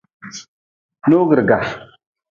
Noogriga. 1.09 1.59